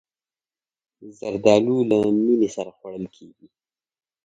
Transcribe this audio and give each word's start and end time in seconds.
زردالو 1.19 1.77
له 1.89 1.97
مینې 2.23 2.49
سره 2.55 2.71
خوړل 2.77 3.05
کېږي. 3.15 3.47